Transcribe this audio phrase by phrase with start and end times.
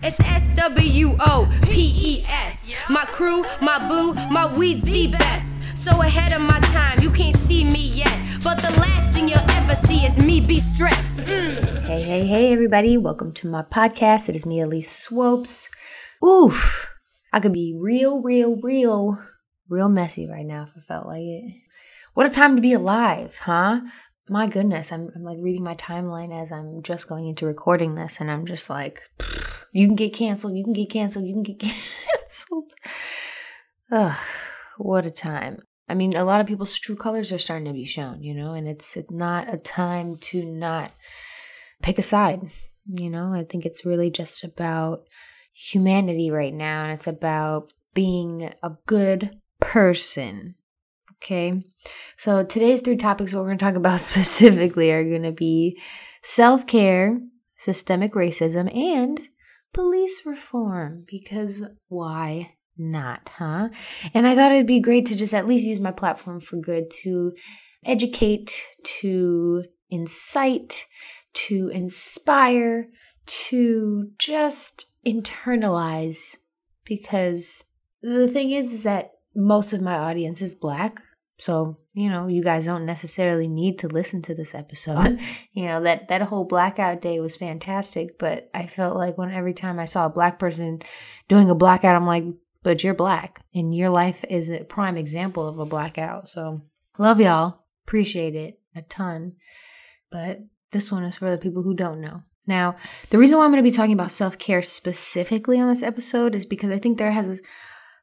[0.00, 2.70] It's S W O P E S.
[2.88, 5.76] My crew, my boo, my weed's the best.
[5.76, 8.16] So ahead of my time, you can't see me yet.
[8.44, 11.22] But the last thing you'll ever see is me be stressed.
[11.22, 11.82] Mm.
[11.82, 12.96] Hey, hey, hey, everybody.
[12.96, 14.28] Welcome to my podcast.
[14.28, 15.68] It is me, Elise Swopes.
[16.24, 16.88] Oof.
[17.32, 19.20] I could be real, real, real,
[19.68, 21.54] real messy right now if I felt like it.
[22.14, 23.80] What a time to be alive, huh?
[24.30, 28.20] My goodness, I'm, I'm like reading my timeline as I'm just going into recording this,
[28.20, 29.00] and I'm just like,
[29.72, 32.72] you can get canceled, you can get canceled, you can get canceled.
[33.90, 34.18] Ugh,
[34.76, 35.60] what a time.
[35.88, 38.52] I mean, a lot of people's true colors are starting to be shown, you know,
[38.52, 40.92] and it's, it's not a time to not
[41.82, 42.42] pick a side.
[42.86, 45.04] You know, I think it's really just about
[45.54, 50.54] humanity right now, and it's about being a good person.
[51.22, 51.62] Okay.
[52.16, 55.80] So today's three topics, what we're going to talk about specifically, are going to be
[56.22, 57.20] self care,
[57.56, 59.20] systemic racism, and
[59.72, 61.04] police reform.
[61.08, 63.68] Because why not, huh?
[64.14, 66.90] And I thought it'd be great to just at least use my platform for good
[67.02, 67.32] to
[67.84, 68.62] educate,
[69.00, 70.86] to incite,
[71.34, 72.86] to inspire,
[73.26, 76.36] to just internalize.
[76.84, 77.64] Because
[78.02, 81.02] the thing is, is that most of my audience is black.
[81.40, 85.20] So, you know, you guys don't necessarily need to listen to this episode.
[85.52, 89.54] you know, that that whole blackout day was fantastic, but I felt like when every
[89.54, 90.82] time I saw a black person
[91.28, 92.24] doing a blackout, I'm like,
[92.64, 96.28] but you're black and your life is a prime example of a blackout.
[96.28, 96.62] So,
[96.98, 97.64] love y'all.
[97.86, 99.34] Appreciate it a ton.
[100.10, 100.40] But
[100.72, 102.22] this one is for the people who don't know.
[102.46, 102.76] Now,
[103.10, 106.34] the reason why I'm going to be talking about self care specifically on this episode
[106.34, 107.42] is because I think there has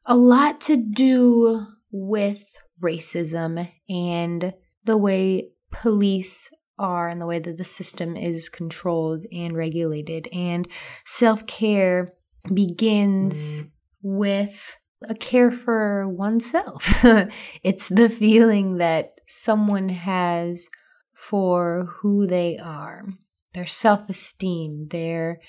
[0.04, 2.44] a lot to do with
[2.82, 9.56] racism and the way police are and the way that the system is controlled and
[9.56, 10.28] regulated.
[10.32, 10.68] And
[11.04, 12.14] self care
[12.52, 13.70] begins mm.
[14.02, 14.76] with
[15.08, 17.04] a care for oneself.
[17.62, 20.68] it's the feeling that someone has
[21.14, 23.04] for who they are,
[23.54, 25.40] their self esteem, their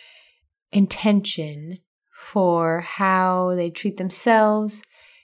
[0.71, 1.77] intention
[2.11, 4.81] for how they treat themselves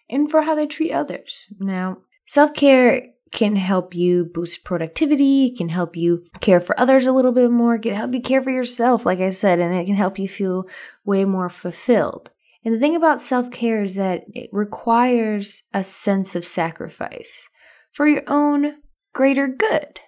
[0.09, 1.47] and for how they treat others.
[1.59, 7.07] Now, self care can help you boost productivity, it can help you care for others
[7.07, 9.73] a little bit more, it can help you care for yourself, like I said, and
[9.75, 10.67] it can help you feel
[11.03, 12.29] way more fulfilled.
[12.63, 17.49] And the thing about self care is that it requires a sense of sacrifice
[17.91, 18.75] for your own
[19.13, 19.99] greater good.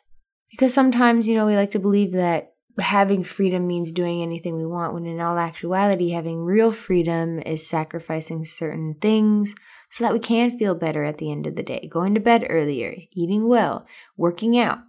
[0.52, 4.66] Because sometimes, you know, we like to believe that having freedom means doing anything we
[4.66, 9.56] want, when in all actuality, having real freedom is sacrificing certain things
[9.96, 11.88] so that we can feel better at the end of the day.
[11.90, 14.80] Going to bed earlier, eating well, working out.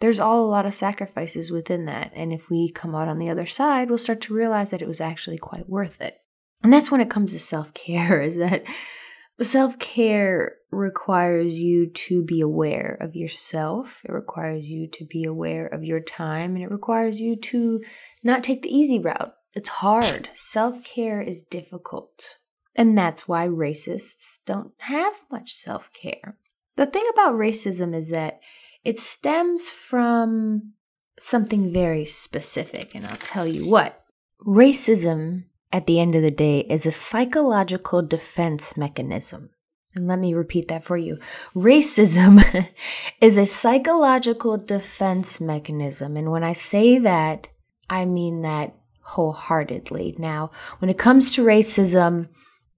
[0.00, 2.10] There's all a lot of sacrifices within that.
[2.16, 4.88] And if we come out on the other side, we'll start to realize that it
[4.88, 6.18] was actually quite worth it.
[6.64, 8.64] And that's when it comes to self care, is that
[9.40, 14.00] self care requires you to be aware of yourself.
[14.04, 17.84] It requires you to be aware of your time and it requires you to
[18.24, 19.32] not take the easy route.
[19.54, 20.28] It's hard.
[20.34, 22.38] Self care is difficult.
[22.76, 26.36] And that's why racists don't have much self care.
[26.76, 28.40] The thing about racism is that
[28.84, 30.74] it stems from
[31.18, 34.04] something very specific, and I'll tell you what.
[34.46, 39.50] Racism, at the end of the day, is a psychological defense mechanism.
[39.94, 41.18] And let me repeat that for you.
[41.54, 42.44] Racism
[43.22, 46.18] is a psychological defense mechanism.
[46.18, 47.48] And when I say that,
[47.88, 50.16] I mean that wholeheartedly.
[50.18, 50.50] Now,
[50.80, 52.28] when it comes to racism,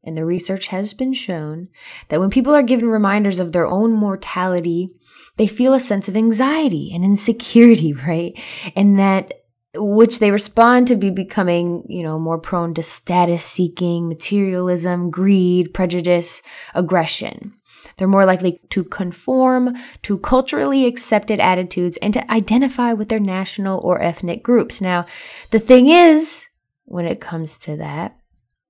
[0.04, 1.69] and the research has been shown
[2.09, 4.88] that when people are given reminders of their own mortality,
[5.36, 8.38] they feel a sense of anxiety and insecurity, right?
[8.76, 9.34] And that
[9.75, 15.75] which they respond to be becoming, you know, more prone to status seeking, materialism, greed,
[15.75, 16.42] prejudice,
[16.75, 17.54] aggression.
[17.97, 23.81] They're more likely to conform to culturally accepted attitudes and to identify with their national
[23.81, 24.81] or ethnic groups.
[24.81, 25.06] Now,
[25.50, 26.47] the thing is,
[26.84, 28.18] when it comes to that,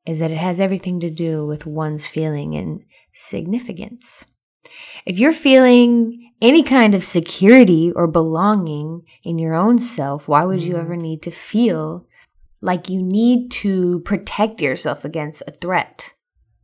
[0.08, 2.82] is that it has everything to do with one's feeling and
[3.12, 4.24] significance.
[5.04, 10.62] If you're feeling any kind of security or belonging in your own self, why would
[10.62, 11.02] you ever mm.
[11.02, 12.06] need to feel
[12.62, 16.14] like you need to protect yourself against a threat?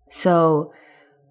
[0.08, 0.72] So,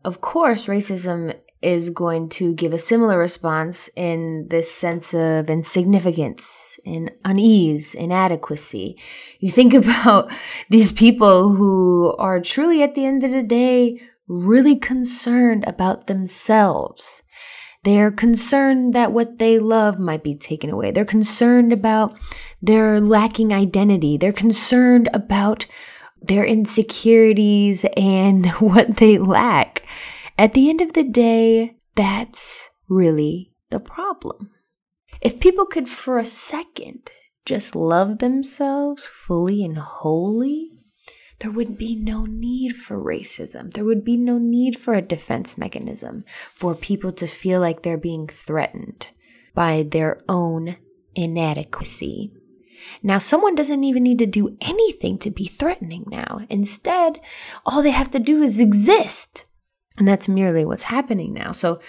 [0.05, 6.79] of course, racism is going to give a similar response in this sense of insignificance,
[6.83, 8.97] in unease, inadequacy.
[9.39, 10.31] You think about
[10.69, 17.23] these people who are truly, at the end of the day, really concerned about themselves.
[17.83, 20.91] They're concerned that what they love might be taken away.
[20.91, 22.17] They're concerned about
[22.61, 24.17] their lacking identity.
[24.17, 25.65] They're concerned about
[26.21, 29.82] their insecurities and what they lack.
[30.37, 34.51] At the end of the day, that's really the problem.
[35.21, 37.09] If people could for a second
[37.45, 40.71] just love themselves fully and wholly,
[41.39, 43.71] there would be no need for racism.
[43.73, 47.97] There would be no need for a defense mechanism for people to feel like they're
[47.97, 49.07] being threatened
[49.53, 50.77] by their own
[51.15, 52.33] inadequacy.
[53.01, 56.41] Now, someone doesn't even need to do anything to be threatening now.
[56.49, 57.19] Instead,
[57.65, 59.45] all they have to do is exist.
[59.97, 61.51] And that's merely what's happening now.
[61.51, 61.79] So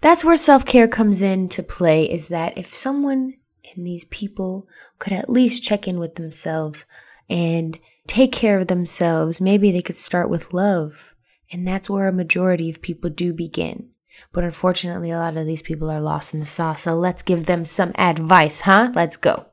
[0.00, 3.34] that's where self care comes into play is that if someone
[3.74, 4.68] and these people
[4.98, 6.84] could at least check in with themselves
[7.28, 11.14] and take care of themselves, maybe they could start with love.
[11.50, 13.90] And that's where a majority of people do begin.
[14.32, 16.82] But unfortunately, a lot of these people are lost in the sauce.
[16.82, 18.92] So let's give them some advice, huh?
[18.94, 19.46] Let's go.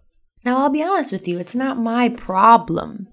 [0.45, 3.07] Now, I'll be honest with you, it's not my problem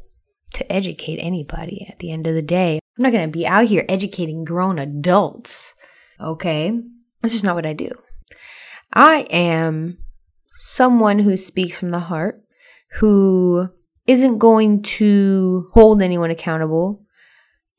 [0.54, 2.80] to educate anybody at the end of the day.
[3.00, 5.75] I'm not going to be out here educating grown adults,
[6.20, 6.79] okay?
[7.23, 7.91] That's just not what I do.
[8.93, 9.97] I am
[10.50, 12.43] someone who speaks from the heart,
[12.99, 13.70] who
[14.06, 17.02] isn't going to hold anyone accountable.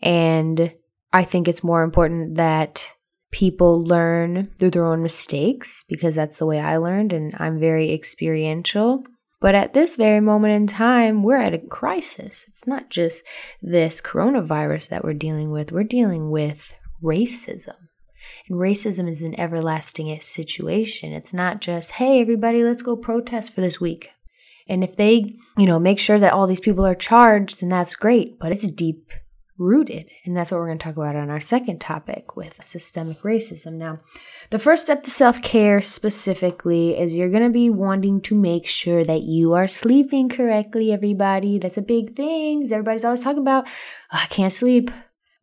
[0.01, 0.73] And
[1.13, 2.83] I think it's more important that
[3.31, 7.94] people learn through their own mistakes because that's the way I learned and I'm very
[7.94, 9.03] experiential.
[9.41, 12.45] But at this very moment in time, we're at a crisis.
[12.47, 13.23] It's not just
[13.61, 16.73] this coronavirus that we're dealing with, we're dealing with
[17.03, 17.75] racism.
[18.47, 21.11] And racism is an everlasting situation.
[21.11, 24.11] It's not just, hey, everybody, let's go protest for this week.
[24.67, 27.95] And if they, you know, make sure that all these people are charged, then that's
[27.95, 28.38] great.
[28.39, 29.11] But it's deep
[29.57, 30.09] rooted.
[30.23, 33.73] And that's what we're going to talk about on our second topic with systemic racism.
[33.73, 33.99] Now,
[34.51, 38.68] the first step to self care specifically is you're going to be wanting to make
[38.68, 41.57] sure that you are sleeping correctly, everybody.
[41.57, 42.63] That's a big thing.
[42.71, 44.92] Everybody's always talking about, oh, I can't sleep.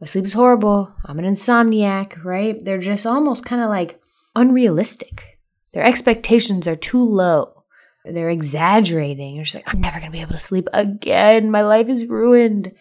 [0.01, 0.95] My sleep is horrible.
[1.05, 2.65] I'm an insomniac, right?
[2.65, 4.01] They're just almost kind of like
[4.37, 5.39] unrealistic.
[5.73, 7.65] Their expectations are too low.
[8.05, 9.35] They're exaggerating.
[9.35, 11.51] You're just like, I'm never going to be able to sleep again.
[11.51, 12.73] My life is ruined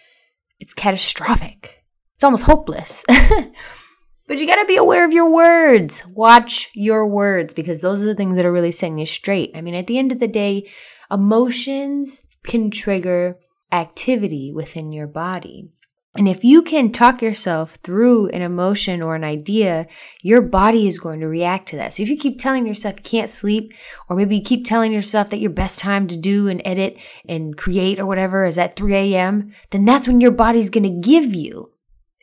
[0.60, 1.84] it's catastrophic.
[2.16, 3.06] It's almost hopeless.
[4.28, 6.06] but you got to be aware of your words.
[6.08, 9.52] Watch your words because those are the things that are really setting you straight.
[9.56, 10.70] I mean, at the end of the day,
[11.10, 13.38] emotions can trigger
[13.72, 15.70] activity within your body.
[16.16, 19.86] And if you can talk yourself through an emotion or an idea,
[20.24, 21.94] your body is going to react to that.
[21.94, 23.72] So if you keep telling yourself you can't sleep,
[24.10, 26.98] or maybe you keep telling yourself that your best time to do and edit
[27.30, 31.08] and create or whatever is at 3 a.m., then that's when your body's going to
[31.08, 31.72] give you.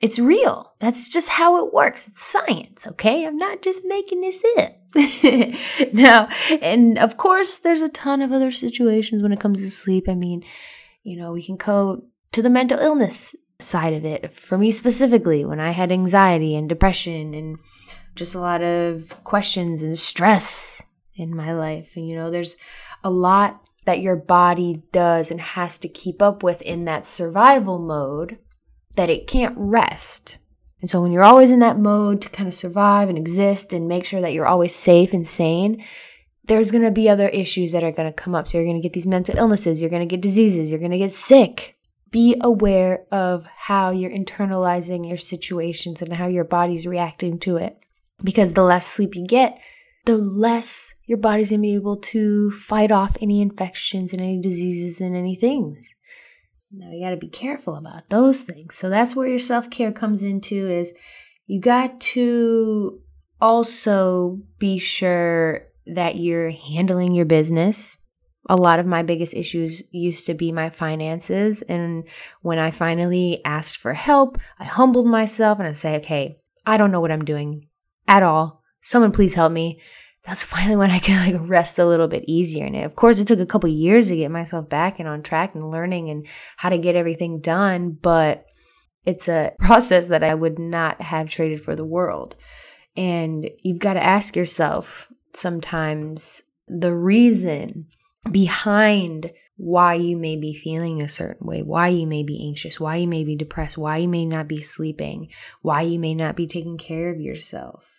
[0.02, 0.75] It's real.
[0.81, 2.08] That's just how it works.
[2.08, 3.26] It's science, okay?
[3.26, 4.73] I'm not just making this up.
[5.94, 6.29] now,
[6.61, 10.08] and of course, there's a ton of other situations when it comes to sleep.
[10.08, 10.44] I mean,
[11.02, 14.32] you know, we can go to the mental illness side of it.
[14.32, 17.58] For me specifically, when I had anxiety and depression and
[18.14, 20.82] just a lot of questions and stress
[21.14, 21.96] in my life.
[21.96, 22.56] And you know, there's
[23.02, 27.79] a lot that your body does and has to keep up with in that survival
[27.79, 28.38] mode
[28.94, 30.38] that it can't rest.
[30.81, 33.88] And so when you're always in that mode to kind of survive and exist and
[33.88, 35.85] make sure that you're always safe and sane,
[36.44, 38.49] there's going to be other issues that are going to come up.
[38.49, 40.91] So you're going to get these mental illnesses, you're going to get diseases, you're going
[40.91, 41.75] to get sick
[42.14, 47.77] be aware of how you're internalizing your situations and how your body's reacting to it.
[48.22, 49.60] Because the less sleep you get,
[50.05, 55.01] the less your body's gonna be able to fight off any infections and any diseases
[55.01, 55.93] and any things.
[56.76, 58.76] Now you gotta be careful about those things.
[58.76, 60.93] So that's where your self-care comes into is
[61.46, 63.00] you got to
[63.40, 67.96] also be sure that you're handling your business
[68.48, 71.62] a lot of my biggest issues used to be my finances.
[71.62, 72.04] And
[72.43, 76.90] when I finally asked for help, I humbled myself and I say, okay, I don't
[76.90, 77.69] know what I'm doing
[78.06, 78.62] at all.
[78.82, 79.81] Someone please help me.
[80.24, 82.84] That's finally when I could like rest a little bit easier in it.
[82.84, 85.70] Of course, it took a couple years to get myself back and on track and
[85.70, 86.26] learning and
[86.56, 88.46] how to get everything done, but
[89.04, 92.36] it's a process that I would not have traded for the world.
[92.96, 97.88] And you've got to ask yourself sometimes the reason
[98.31, 102.96] behind why you may be feeling a certain way, why you may be anxious, why
[102.96, 105.28] you may be depressed, why you may not be sleeping,
[105.60, 107.94] why you may not be taking care of yourself.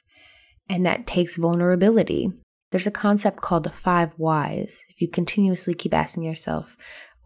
[0.69, 2.31] And that takes vulnerability.
[2.71, 4.85] There's a concept called the five whys.
[4.89, 6.75] If you continuously keep asking yourself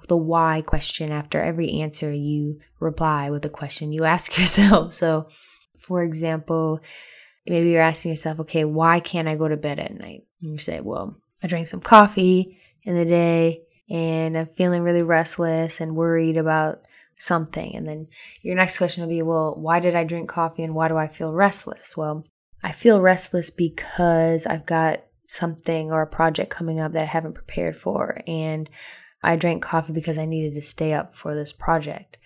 [0.07, 4.93] the why question after every answer, you reply with a question you ask yourself.
[4.93, 5.29] So,
[5.77, 6.81] for example,
[7.47, 10.23] maybe you're asking yourself, okay, why can't I go to bed at night?
[10.41, 15.03] And you say, well, I drank some coffee in the day and I'm feeling really
[15.03, 16.81] restless and worried about
[17.17, 17.75] something.
[17.75, 18.07] And then
[18.41, 21.07] your next question will be, well, why did I drink coffee and why do I
[21.07, 21.97] feel restless?
[21.97, 22.25] Well,
[22.63, 27.33] I feel restless because I've got something or a project coming up that I haven't
[27.33, 28.21] prepared for.
[28.27, 28.69] And
[29.23, 32.17] I drank coffee because I needed to stay up for this project.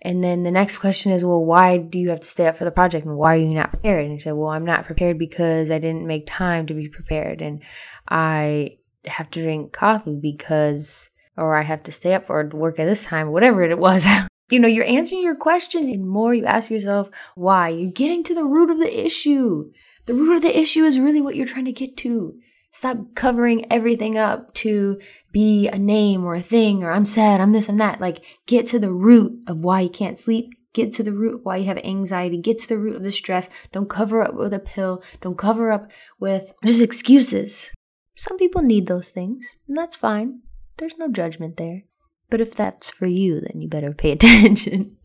[0.00, 2.64] And then the next question is, well, why do you have to stay up for
[2.64, 4.04] the project and why are you not prepared?
[4.04, 7.42] And you say, well, I'm not prepared because I didn't make time to be prepared.
[7.42, 7.62] And
[8.08, 12.86] I have to drink coffee because, or I have to stay up or work at
[12.86, 14.06] this time, whatever it was.
[14.50, 17.68] you know, you're answering your questions and more you ask yourself why.
[17.68, 19.70] You're getting to the root of the issue.
[20.06, 22.38] The root of the issue is really what you're trying to get to.
[22.72, 25.00] Stop covering everything up to
[25.32, 28.00] be a name or a thing or I'm sad, I'm this, I'm that.
[28.00, 30.50] Like, get to the root of why you can't sleep.
[30.72, 32.38] Get to the root why you have anxiety.
[32.38, 33.48] Get to the root of the stress.
[33.72, 35.02] Don't cover up with a pill.
[35.20, 35.90] Don't cover up
[36.20, 37.72] with just excuses.
[38.14, 40.42] Some people need those things, and that's fine.
[40.76, 41.84] There's no judgment there.
[42.30, 44.96] But if that's for you, then you better pay attention.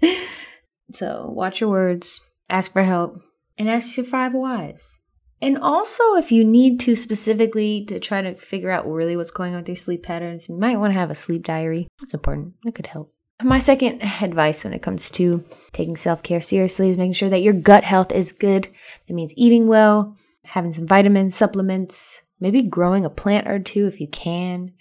[0.93, 3.21] so, watch your words, ask for help,
[3.57, 4.99] and ask your five whys.
[5.41, 9.53] And also, if you need to specifically to try to figure out really what's going
[9.53, 11.87] on with your sleep patterns, you might want to have a sleep diary.
[11.99, 12.53] That's important.
[12.63, 13.13] That could help.
[13.41, 17.41] My second advice when it comes to taking self care seriously is making sure that
[17.41, 18.69] your gut health is good.
[19.07, 20.15] That means eating well,
[20.45, 24.71] having some vitamins, supplements, maybe growing a plant or two if you can.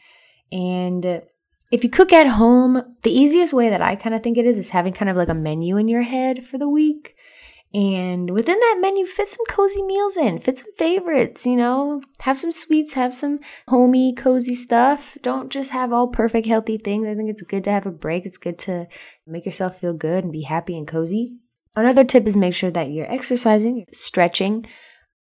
[0.53, 1.23] And
[1.73, 4.59] if you cook at home, the easiest way that I kind of think it is
[4.59, 7.17] is having kind of like a menu in your head for the week.
[7.73, 12.39] And within that menu, fit some cozy meals in, fit some favorites, you know, have
[12.39, 13.39] some sweets, have some
[13.69, 15.17] homey, cozy stuff.
[15.23, 17.09] Don't just have all perfect, healthy things.
[17.09, 18.27] I think it's good to have a break.
[18.27, 18.87] It's good to
[19.27, 21.39] make yourself feel good and be happy and cozy.
[21.75, 24.67] Another tip is make sure that you're exercising, stretching.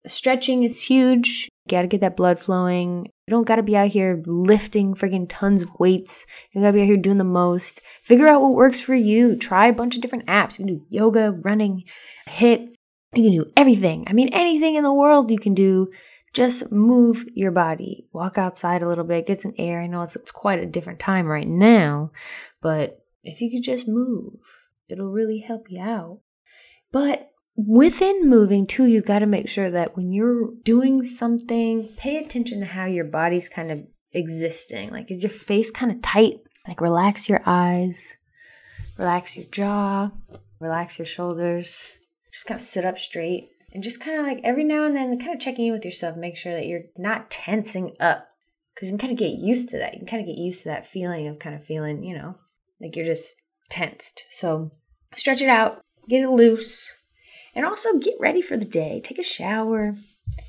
[0.08, 1.48] Stretching is huge.
[1.70, 3.06] Gotta get that blood flowing.
[3.06, 6.26] You don't gotta be out here lifting friggin' tons of weights.
[6.52, 7.82] You gotta be out here doing the most.
[8.04, 9.36] Figure out what works for you.
[9.36, 10.58] Try a bunch of different apps.
[10.58, 11.84] You can do yoga, running,
[12.28, 12.74] HIIT.
[13.14, 14.04] You can do everything.
[14.08, 15.90] I mean, anything in the world you can do.
[16.34, 18.08] Just move your body.
[18.14, 19.82] Walk outside a little bit, get some air.
[19.82, 22.12] I know it's, it's quite a different time right now,
[22.62, 24.40] but if you could just move,
[24.90, 26.20] it'll really help you out.
[26.92, 27.32] But
[27.68, 32.60] within moving too, you got to make sure that when you're doing something, pay attention
[32.60, 34.92] to how your body's kind of existing.
[34.92, 36.40] Like, is your face kind of tight?
[36.68, 38.16] Like, relax your eyes,
[38.98, 40.12] relax your jaw,
[40.60, 42.00] relax your shoulders
[42.32, 45.20] just kind of sit up straight and just kind of like every now and then
[45.20, 48.28] kind of checking in with yourself, make sure that you're not tensing up
[48.74, 49.94] because you can kind of get used to that.
[49.94, 52.36] You can kind of get used to that feeling of kind of feeling, you know,
[52.80, 54.24] like you're just tensed.
[54.30, 54.72] So
[55.16, 56.92] stretch it out, get it loose,
[57.56, 59.02] and also get ready for the day.
[59.04, 59.96] Take a shower.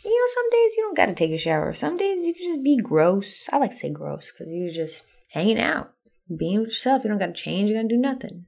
[0.05, 1.73] You know, some days you don't got to take a shower.
[1.75, 3.49] Some days you can just be gross.
[3.53, 5.93] I like to say gross because you're just hanging out,
[6.37, 7.05] being with yourself.
[7.05, 7.71] You don't got to change.
[7.71, 8.47] You got to do nothing.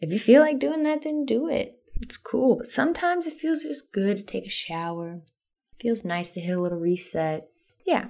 [0.00, 1.78] If you feel like doing that, then do it.
[2.02, 5.22] It's cool, but sometimes it feels just good to take a shower.
[5.78, 7.48] It feels nice to hit a little reset.
[7.86, 8.08] Yeah.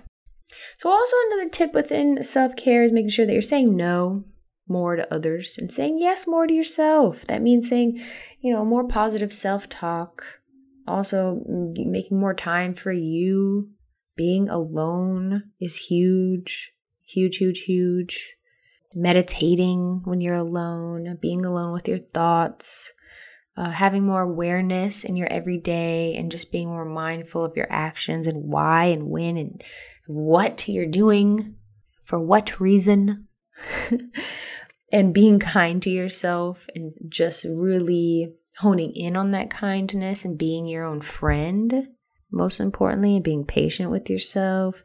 [0.79, 4.25] So, also another tip within self care is making sure that you're saying no
[4.69, 7.25] more to others and saying yes more to yourself.
[7.27, 8.03] That means saying,
[8.47, 10.25] you know, more positive self talk.
[10.87, 11.43] Also,
[11.75, 13.71] making more time for you.
[14.17, 16.73] Being alone is huge,
[17.07, 18.35] huge, huge, huge.
[18.95, 22.93] Meditating when you're alone, being alone with your thoughts
[23.57, 28.27] uh, having more awareness in your everyday and just being more mindful of your actions
[28.27, 29.65] and why and when and
[30.07, 31.55] what you're doing
[32.03, 33.27] for what reason
[34.97, 40.67] and being kind to yourself and just really honing in on that kindness and being
[40.67, 41.89] your own friend
[42.33, 44.83] most importantly and being patient with yourself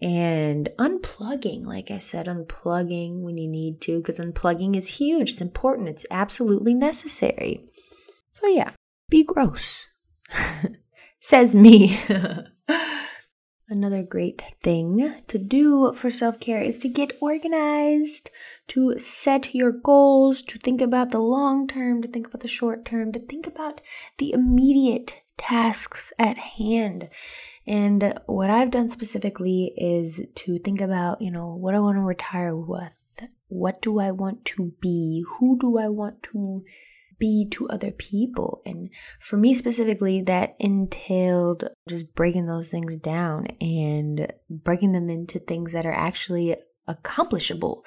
[0.00, 5.40] and unplugging like i said unplugging when you need to because unplugging is huge it's
[5.40, 7.66] important it's absolutely necessary
[8.40, 8.72] so, yeah,
[9.08, 9.88] be gross.
[11.20, 11.98] Says me.
[13.68, 18.30] Another great thing to do for self care is to get organized,
[18.68, 22.84] to set your goals, to think about the long term, to think about the short
[22.84, 23.80] term, to think about
[24.18, 27.08] the immediate tasks at hand.
[27.66, 32.02] And what I've done specifically is to think about, you know, what I want to
[32.02, 32.94] retire with.
[33.48, 35.24] What do I want to be?
[35.38, 36.64] Who do I want to
[37.18, 38.62] be to other people.
[38.64, 45.38] And for me specifically, that entailed just breaking those things down and breaking them into
[45.38, 46.56] things that are actually
[46.86, 47.84] accomplishable.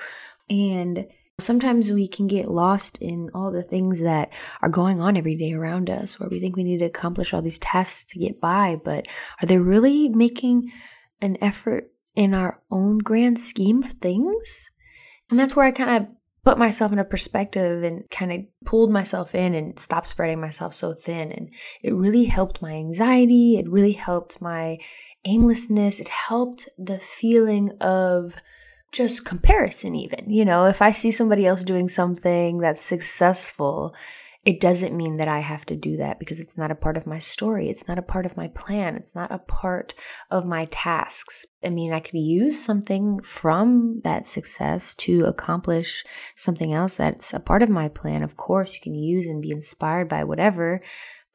[0.50, 1.08] And
[1.40, 5.54] sometimes we can get lost in all the things that are going on every day
[5.54, 8.80] around us, where we think we need to accomplish all these tasks to get by,
[8.84, 9.08] but
[9.42, 10.72] are they really making
[11.22, 14.70] an effort in our own grand scheme of things?
[15.30, 16.10] And that's where I kind of
[16.44, 20.74] put myself in a perspective and kind of pulled myself in and stopped spreading myself
[20.74, 21.32] so thin.
[21.32, 21.50] And
[21.84, 23.58] it really helped my anxiety.
[23.58, 24.80] It really helped my
[25.26, 26.00] aimlessness.
[26.00, 28.36] It helped the feeling of
[28.92, 30.30] just comparison, even.
[30.30, 33.94] You know, if I see somebody else doing something that's successful,
[34.46, 37.06] it doesn't mean that I have to do that because it's not a part of
[37.06, 37.70] my story.
[37.70, 38.96] It's not a part of my plan.
[38.96, 39.94] It's not a part
[40.32, 41.46] of my tasks.
[41.64, 46.06] I mean, I could use something from that success to accomplish
[46.36, 48.24] something else that's a part of my plan.
[48.24, 50.82] Of course, you can use and be inspired by whatever,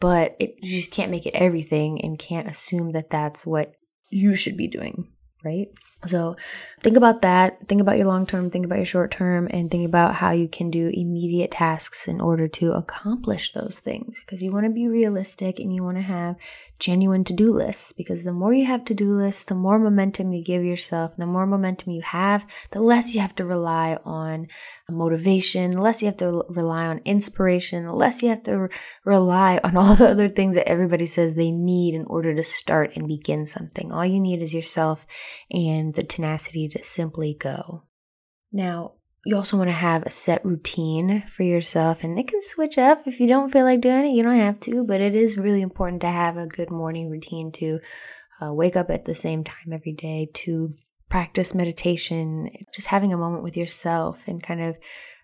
[0.01, 3.75] but it, you just can't make it everything and can't assume that that's what
[4.09, 5.13] you should be doing,
[5.45, 5.69] right?
[6.07, 6.37] So
[6.83, 7.67] think about that.
[7.69, 10.49] Think about your long term, think about your short term, and think about how you
[10.49, 14.21] can do immediate tasks in order to accomplish those things.
[14.21, 16.37] Because you want to be realistic and you want to have
[16.79, 17.93] genuine to do lists.
[17.93, 21.27] Because the more you have to do lists, the more momentum you give yourself, the
[21.27, 24.49] more momentum you have, the less you have to rely on
[24.89, 28.69] uh, motivation, the less you have to rely on inspiration, the less you have to
[29.05, 32.97] rely on all the other things that everybody says they need in order to start
[32.97, 33.93] and begin something.
[33.93, 35.07] All you need is yourself
[35.51, 37.85] and the tenacity to simply go.
[38.53, 38.93] Now,
[39.25, 43.07] you also want to have a set routine for yourself, and it can switch up
[43.07, 44.15] if you don't feel like doing it.
[44.15, 47.51] You don't have to, but it is really important to have a good morning routine
[47.53, 47.81] to
[48.43, 50.75] uh, wake up at the same time every day, to
[51.09, 54.77] practice meditation, just having a moment with yourself and kind of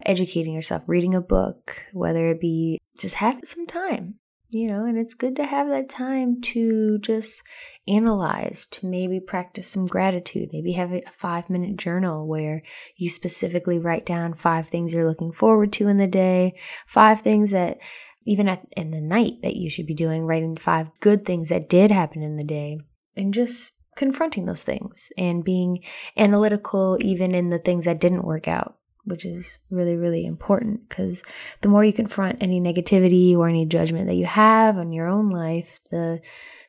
[0.07, 4.15] educating yourself, reading a book, whether it be just have some time
[4.51, 7.43] you know, and it's good to have that time to just
[7.87, 12.63] analyze, to maybe practice some gratitude, maybe have a five minute journal where
[12.97, 17.53] you specifically write down five things you're looking forward to in the day, five things
[17.53, 17.79] that
[18.27, 21.69] even at in the night that you should be doing, writing five good things that
[21.69, 22.79] did happen in the day,
[23.17, 25.79] and just confronting those things and being
[26.17, 31.23] analytical even in the things that didn't work out which is really, really important because
[31.63, 35.31] the more you confront any negativity or any judgment that you have on your own
[35.31, 36.21] life, the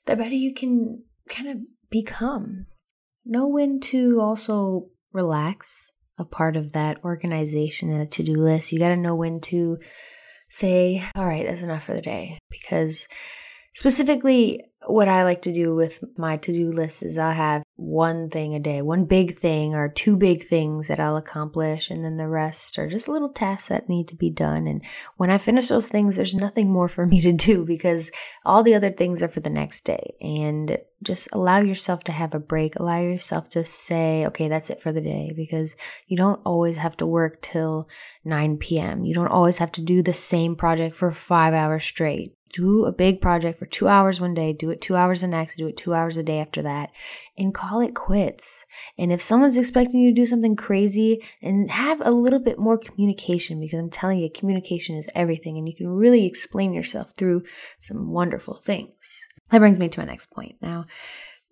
[0.06, 1.58] the better you can kind of
[1.89, 2.65] become.
[3.26, 8.72] Know when to also relax a part of that organization and a to-do list.
[8.72, 9.78] You got to know when to
[10.50, 13.08] say, all right, that's enough for the day because
[13.74, 18.30] specifically what I like to do with my to do list is I'll have one
[18.30, 22.18] thing a day, one big thing or two big things that I'll accomplish, and then
[22.18, 24.66] the rest are just little tasks that need to be done.
[24.66, 24.84] And
[25.18, 28.12] when I finish those things, there's nothing more for me to do because
[28.44, 30.16] all the other things are for the next day.
[30.20, 34.82] And just allow yourself to have a break, allow yourself to say, okay, that's it
[34.82, 35.76] for the day because
[36.08, 37.88] you don't always have to work till
[38.26, 39.06] 9 p.m.
[39.06, 42.92] You don't always have to do the same project for five hours straight do a
[42.92, 45.78] big project for two hours one day, do it two hours the next, do it
[45.78, 46.92] two hours a day after that,
[47.38, 48.66] and call it quits.
[48.98, 52.78] And if someone's expecting you to do something crazy, and have a little bit more
[52.78, 57.44] communication because I'm telling you, communication is everything, and you can really explain yourself through
[57.80, 59.26] some wonderful things.
[59.50, 60.56] That brings me to my next point.
[60.62, 60.86] Now,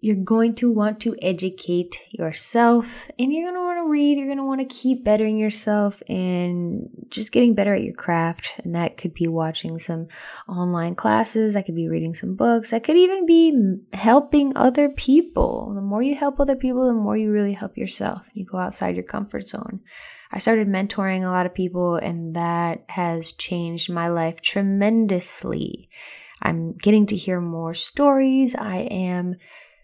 [0.02, 4.18] you're going to want to educate yourself and you're going to want to read.
[4.18, 8.54] You're going to want to keep bettering yourself and just getting better at your craft.
[8.64, 10.08] And that could be watching some
[10.48, 11.54] online classes.
[11.54, 12.70] That could be reading some books.
[12.70, 15.74] That could even be helping other people.
[15.76, 18.30] The more you help other people, the more you really help yourself.
[18.34, 19.82] You go outside your comfort zone.
[20.32, 25.90] I started mentoring a lot of people, and that has changed my life tremendously.
[26.42, 28.54] I'm getting to hear more stories.
[28.56, 29.36] I am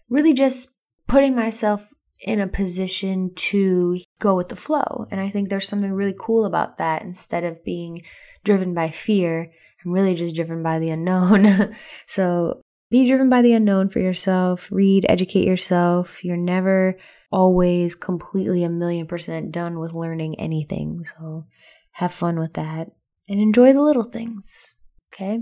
[0.08, 0.70] really just
[1.06, 5.06] putting myself in a position to go with the flow.
[5.10, 8.02] And I think there's something really cool about that instead of being
[8.44, 9.52] driven by fear.
[9.84, 11.76] I'm really just driven by the unknown.
[12.06, 16.24] so be driven by the unknown for yourself, read, educate yourself.
[16.24, 16.96] You're never
[17.30, 21.04] always completely a million percent done with learning anything.
[21.04, 21.44] So
[21.92, 22.92] have fun with that
[23.28, 24.74] and enjoy the little things.
[25.12, 25.40] Okay.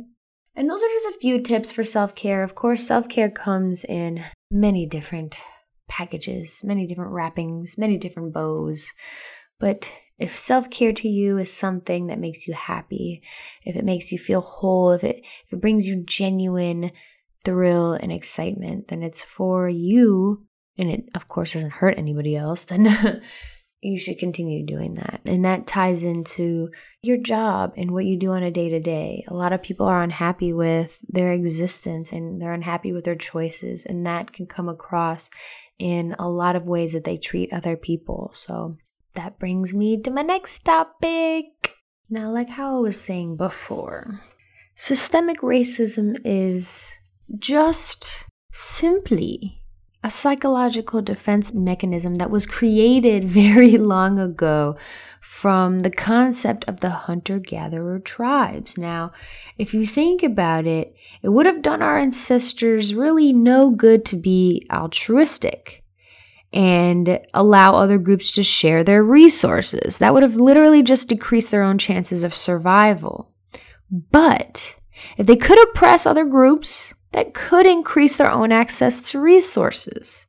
[0.56, 2.42] And those are just a few tips for self care.
[2.42, 4.22] Of course, self care comes in
[4.54, 5.36] many different
[5.88, 8.92] packages, many different wrappings, many different bows.
[9.58, 13.22] But if self care to you is something that makes you happy,
[13.64, 16.92] if it makes you feel whole, if it if it brings you genuine
[17.44, 20.46] thrill and excitement, then it's for you,
[20.78, 22.64] and it of course doesn't hurt anybody else.
[22.64, 22.86] Then
[23.84, 25.20] you should continue doing that.
[25.26, 26.70] And that ties into
[27.02, 29.24] your job and what you do on a day to day.
[29.28, 33.84] A lot of people are unhappy with their existence and they're unhappy with their choices,
[33.84, 35.30] and that can come across
[35.78, 38.32] in a lot of ways that they treat other people.
[38.34, 38.76] So
[39.14, 41.74] that brings me to my next topic.
[42.08, 44.20] Now, like how I was saying before,
[44.74, 46.98] systemic racism is
[47.38, 49.63] just simply
[50.04, 54.76] a psychological defense mechanism that was created very long ago
[55.20, 58.76] from the concept of the hunter gatherer tribes.
[58.76, 59.10] Now,
[59.56, 64.16] if you think about it, it would have done our ancestors really no good to
[64.16, 65.82] be altruistic
[66.52, 69.98] and allow other groups to share their resources.
[69.98, 73.32] That would have literally just decreased their own chances of survival.
[73.90, 74.76] But
[75.16, 80.26] if they could oppress other groups, that could increase their own access to resources.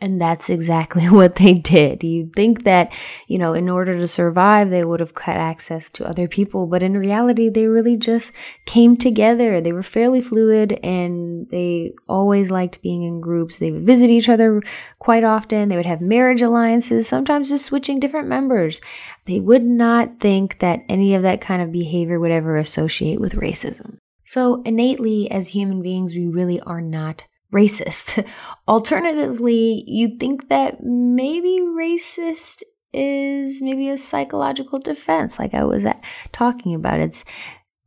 [0.00, 2.02] And that's exactly what they did.
[2.02, 2.92] You'd think that,
[3.28, 6.66] you know, in order to survive, they would have cut access to other people.
[6.66, 8.32] But in reality, they really just
[8.66, 9.60] came together.
[9.60, 13.58] They were fairly fluid and they always liked being in groups.
[13.58, 14.60] They would visit each other
[14.98, 15.68] quite often.
[15.68, 18.80] They would have marriage alliances, sometimes just switching different members.
[19.26, 23.36] They would not think that any of that kind of behavior would ever associate with
[23.36, 23.98] racism.
[24.32, 28.26] So, innately, as human beings, we really are not racist.
[28.66, 32.62] Alternatively, you think that maybe racist
[32.94, 35.86] is maybe a psychological defense, like I was
[36.32, 37.00] talking about.
[37.00, 37.26] It's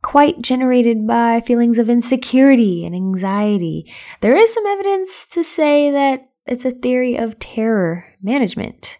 [0.02, 3.92] quite generated by feelings of insecurity and anxiety.
[4.20, 8.98] There is some evidence to say that it's a theory of terror management.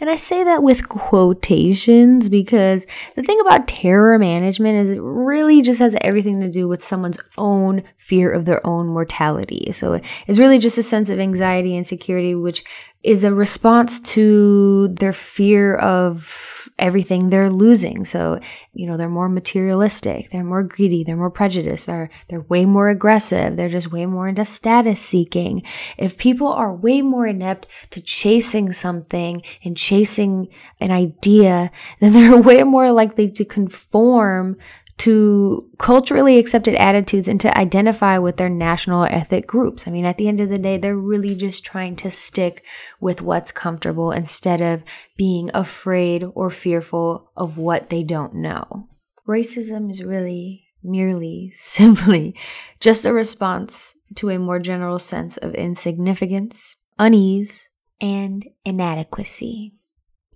[0.00, 5.60] And I say that with quotations because the thing about terror management is it really
[5.60, 9.72] just has everything to do with someone's own fear of their own mortality.
[9.72, 12.64] So it's really just a sense of anxiety and security, which
[13.02, 18.04] is a response to their fear of everything they're losing.
[18.04, 18.40] So,
[18.72, 22.88] you know, they're more materialistic, they're more greedy, they're more prejudiced, they're they're way more
[22.88, 25.62] aggressive, they're just way more into status seeking.
[25.96, 30.48] If people are way more inept to chasing something and chasing
[30.80, 34.56] an idea, then they're way more likely to conform
[34.98, 39.86] to culturally accepted attitudes and to identify with their national ethnic groups.
[39.86, 42.64] I mean, at the end of the day, they're really just trying to stick
[43.00, 44.82] with what's comfortable instead of
[45.16, 48.88] being afraid or fearful of what they don't know.
[49.26, 52.34] Racism is really merely, simply
[52.80, 59.77] just a response to a more general sense of insignificance, unease, and inadequacy.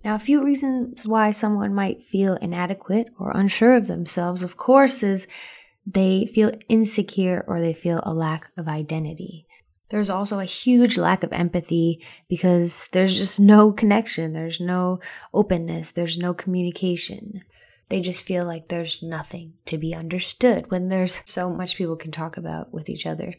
[0.03, 5.01] Now, a few reasons why someone might feel inadequate or unsure of themselves, of course,
[5.01, 5.27] is
[5.85, 9.47] they feel insecure or they feel a lack of identity.
[9.89, 14.99] There's also a huge lack of empathy because there's just no connection, there's no
[15.33, 17.43] openness, there's no communication.
[17.89, 22.11] They just feel like there's nothing to be understood when there's so much people can
[22.11, 23.33] talk about with each other.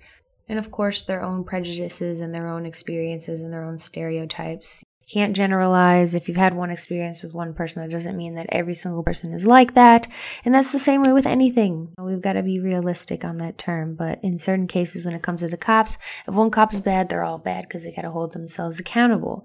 [0.48, 5.36] And of course, their own prejudices and their own experiences and their own stereotypes can't
[5.36, 6.14] generalize.
[6.14, 9.32] If you've had one experience with one person, that doesn't mean that every single person
[9.32, 10.06] is like that.
[10.44, 11.92] And that's the same way with anything.
[11.98, 13.94] We've got to be realistic on that term.
[13.94, 17.08] But in certain cases, when it comes to the cops, if one cop is bad,
[17.08, 19.44] they're all bad because they got to hold themselves accountable.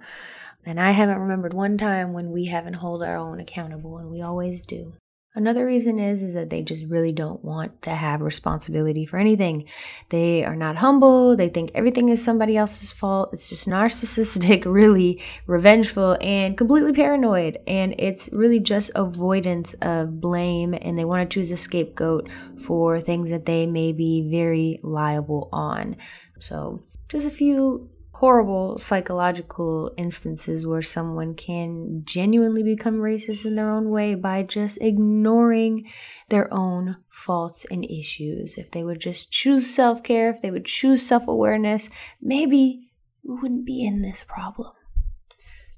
[0.65, 4.21] And I haven't remembered one time when we haven't hold our own accountable, and we
[4.21, 4.93] always do.
[5.35, 9.65] Another reason is is that they just really don't want to have responsibility for anything.
[10.09, 13.29] They are not humble, they think everything is somebody else's fault.
[13.31, 20.73] It's just narcissistic, really revengeful and completely paranoid and it's really just avoidance of blame
[20.73, 22.27] and they want to choose a scapegoat
[22.59, 25.95] for things that they may be very liable on.
[26.39, 27.89] So, just a few
[28.19, 34.77] horrible psychological instances where someone can genuinely become racist in their own way by just
[34.81, 35.89] ignoring
[36.27, 38.57] their own faults and issues.
[38.57, 41.89] If they would just choose self care, if they would choose self awareness,
[42.21, 42.91] maybe
[43.23, 44.73] we wouldn't be in this problem.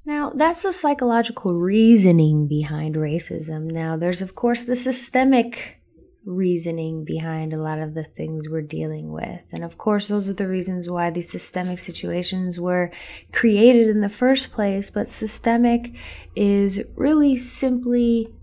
[0.04, 3.69] Now, that's the psychological reasoning behind racism.
[3.69, 5.80] Now, there's, of course, the systemic
[6.25, 9.43] reasoning behind a lot of the things we're dealing with.
[9.51, 12.91] And of course, those are the reasons why these systemic situations were
[13.31, 14.89] created in the first place.
[14.89, 15.95] But systemic
[16.36, 18.34] is really simply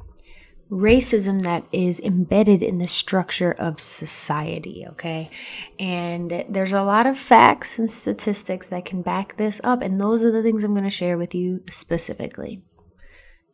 [0.71, 5.31] racism that is embedded in the structure of society, okay?
[5.79, 9.83] And there's a lot of facts and statistics that can back this up.
[9.83, 12.63] And those are the things I'm going to share with you specifically.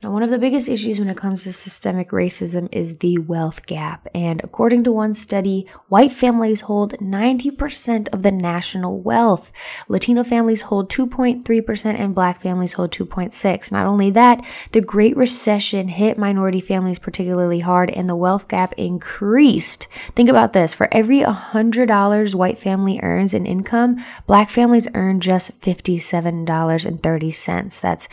[0.04, 3.64] Now, one of the biggest issues when it comes to systemic racism is the wealth
[3.64, 4.06] gap.
[4.14, 9.50] And according to one study, white families hold 90% of the national wealth.
[9.88, 13.72] Latino families hold 2.3% and black families hold 2.6.
[13.72, 18.74] Not only that, the Great Recession hit minority families particularly hard and the wealth gap
[18.76, 19.88] increased.
[20.14, 20.74] Think about this.
[20.74, 27.80] For every $100 white family earns in income, black families earn just $57.30.
[27.80, 28.06] That's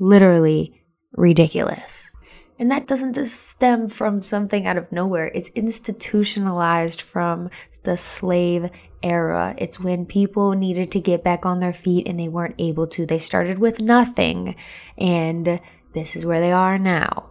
[0.00, 0.80] literally
[1.14, 2.10] ridiculous.
[2.58, 7.48] And that doesn't just stem from something out of nowhere, it's institutionalized from
[7.82, 8.70] the slave
[9.02, 9.54] era.
[9.58, 13.06] It's when people needed to get back on their feet and they weren't able to.
[13.06, 14.56] They started with nothing,
[14.96, 15.60] and
[15.94, 17.30] this is where they are now.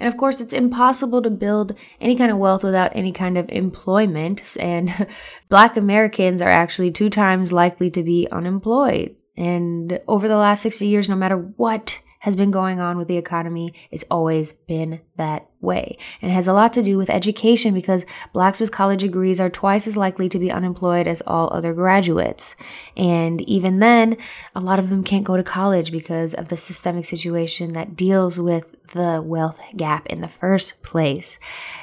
[0.00, 3.48] And of course, it's impossible to build any kind of wealth without any kind of
[3.48, 4.56] employment.
[4.60, 5.08] And
[5.48, 9.16] black Americans are actually two times likely to be unemployed.
[9.36, 13.16] And over the last 60 years, no matter what has been going on with the
[13.16, 15.98] economy, it's always been that way.
[16.20, 19.48] And it has a lot to do with education because blacks with college degrees are
[19.48, 22.56] twice as likely to be unemployed as all other graduates.
[22.96, 24.16] And even then,
[24.54, 28.38] a lot of them can't go to college because of the systemic situation that deals
[28.38, 31.38] with the wealth gap in the first place.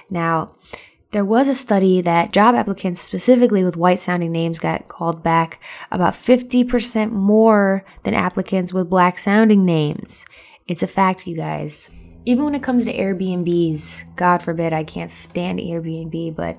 [0.09, 0.53] Now,
[1.15, 5.61] there was a study that job applicants, specifically with white sounding names, got called back
[5.89, 10.25] about 50% more than applicants with black sounding names.
[10.67, 11.89] It's a fact, you guys.
[12.25, 16.57] Even when it comes to Airbnbs, God forbid I can't stand Airbnb, but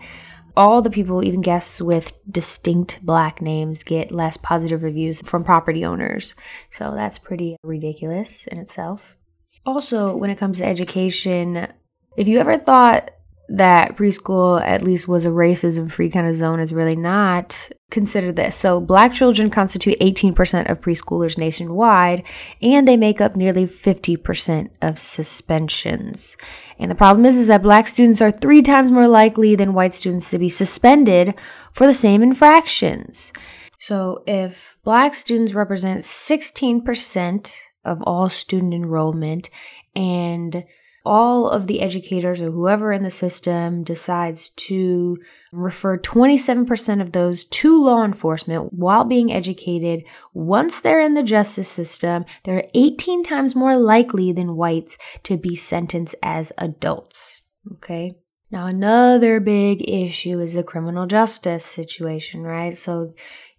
[0.56, 5.84] all the people, even guests with distinct black names, get less positive reviews from property
[5.84, 6.34] owners.
[6.70, 9.18] So that's pretty ridiculous in itself.
[9.66, 11.70] Also, when it comes to education,
[12.16, 13.10] if you ever thought
[13.48, 17.70] that preschool at least was a racism free kind of zone is really not.
[17.90, 18.56] Consider this.
[18.56, 22.24] So, black children constitute 18% of preschoolers nationwide,
[22.60, 26.36] and they make up nearly 50% of suspensions.
[26.80, 29.94] And the problem is, is that black students are three times more likely than white
[29.94, 31.34] students to be suspended
[31.72, 33.32] for the same infractions.
[33.78, 37.52] So, if black students represent 16%
[37.84, 39.48] of all student enrollment
[39.94, 40.64] and
[41.06, 45.16] all of the educators or whoever in the system decides to
[45.52, 51.68] refer 27% of those to law enforcement while being educated, once they're in the justice
[51.68, 57.42] system, they're 18 times more likely than whites to be sentenced as adults.
[57.74, 58.16] Okay.
[58.50, 62.76] Now, another big issue is the criminal justice situation, right?
[62.76, 63.12] So,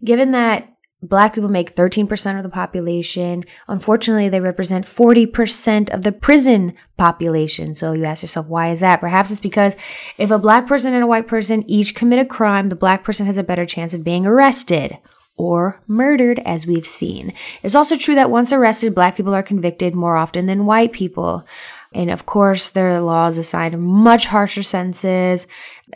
[0.04, 3.44] given that Black people make 13% of the population.
[3.68, 7.76] Unfortunately, they represent 40% of the prison population.
[7.76, 9.00] So you ask yourself, why is that?
[9.00, 9.76] Perhaps it's because
[10.18, 13.28] if a black person and a white person each commit a crime, the black person
[13.28, 14.98] has a better chance of being arrested
[15.38, 17.32] or murdered, as we've seen.
[17.62, 21.46] It's also true that once arrested, black people are convicted more often than white people.
[21.94, 25.46] And of course, there are laws assigned much harsher sentences.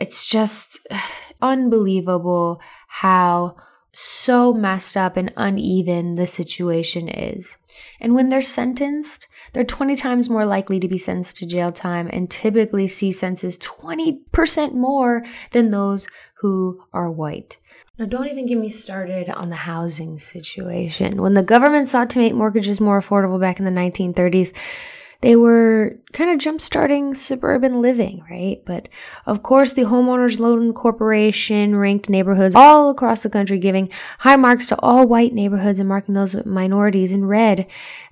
[0.00, 0.86] It's just
[1.42, 3.56] unbelievable how
[3.92, 7.58] so messed up and uneven the situation is.
[8.00, 12.08] And when they're sentenced, they're 20 times more likely to be sentenced to jail time
[12.12, 17.58] and typically see sentences 20% more than those who are white.
[17.98, 21.20] Now, don't even get me started on the housing situation.
[21.20, 24.54] When the government sought to make mortgages more affordable back in the 1930s,
[25.22, 28.60] they were kind of jump-starting suburban living, right?
[28.66, 28.88] But
[29.24, 34.66] of course, the Homeowners Loan Corporation ranked neighborhoods all across the country, giving high marks
[34.66, 37.66] to all white neighborhoods and marking those with minorities in red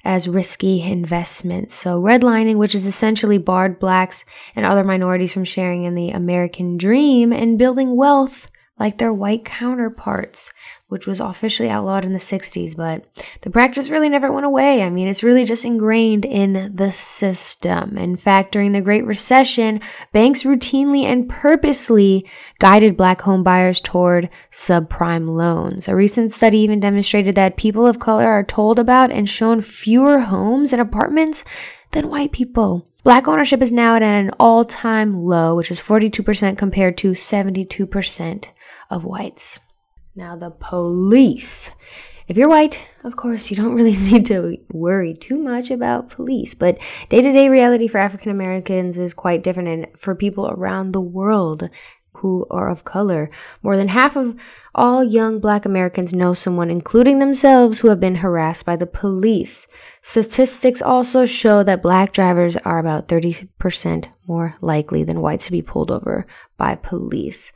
[0.05, 1.75] as risky investments.
[1.75, 4.25] So redlining, which is essentially barred blacks
[4.57, 8.47] and other minorities from sharing in the American dream and building wealth
[8.79, 10.53] like their white counterparts,
[10.91, 13.05] which was officially outlawed in the 60s, but
[13.43, 14.83] the practice really never went away.
[14.83, 17.97] I mean, it's really just ingrained in the system.
[17.97, 19.81] In fact, during the Great Recession,
[20.13, 25.87] banks routinely and purposely guided black home buyers toward subprime loans.
[25.87, 30.19] A recent study even demonstrated that people of color are told about and shown fewer
[30.19, 31.45] homes and apartments
[31.93, 32.85] than white people.
[33.05, 38.47] Black ownership is now at an all time low, which is 42% compared to 72%
[38.91, 39.61] of whites.
[40.15, 41.71] Now, the police.
[42.27, 46.55] If you're white, of course, you don't really need to worry too much about police,
[46.55, 50.93] but day to day reality for African Americans is quite different and for people around
[50.93, 51.69] the world
[52.21, 53.31] who are of color.
[53.63, 54.37] More than half of
[54.75, 59.67] all young black Americans know someone, including themselves, who have been harassed by the police.
[60.03, 65.63] Statistics also show that black drivers are about 30% more likely than whites to be
[65.63, 67.53] pulled over by police.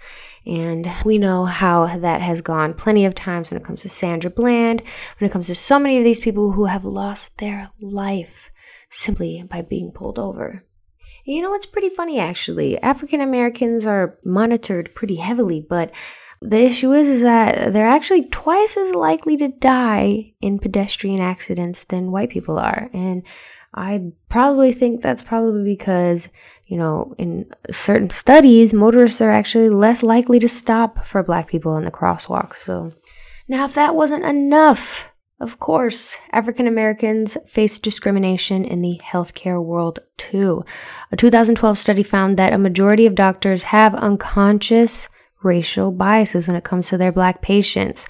[0.47, 4.31] And we know how that has gone plenty of times when it comes to Sandra
[4.31, 4.83] Bland,
[5.19, 8.51] when it comes to so many of these people who have lost their life
[8.89, 10.65] simply by being pulled over.
[11.25, 12.81] You know, it's pretty funny actually.
[12.83, 15.93] African Americans are monitored pretty heavily, but
[16.43, 21.85] the issue is, is that they're actually twice as likely to die in pedestrian accidents
[21.85, 22.91] than white people are.
[22.93, 23.23] And
[23.75, 26.29] I probably think that's probably because,
[26.67, 31.77] you know, in certain studies, motorists are actually less likely to stop for black people
[31.79, 32.55] in the crosswalk.
[32.55, 32.93] So
[33.49, 35.11] now, if that wasn't enough
[35.45, 40.65] of course, African Americans face discrimination in the healthcare world too.
[41.13, 45.11] A 2012 study found that a majority of doctors have unconscious
[45.43, 48.07] racial biases when it comes to their black patients.